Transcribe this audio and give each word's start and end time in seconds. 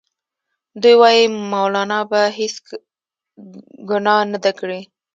دوی 0.81 0.95
وايي 1.01 1.23
مولنا 1.51 1.99
بله 2.09 2.27
هیڅ 2.37 2.55
ګناه 3.89 4.21
نه 4.31 4.37
ده 4.43 4.51
کړې. 4.59 4.79